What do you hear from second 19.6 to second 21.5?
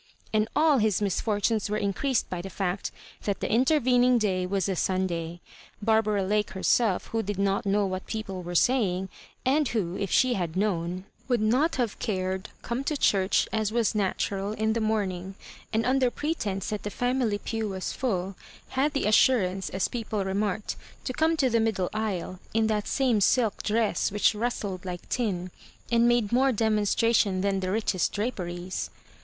as people remarked, to come to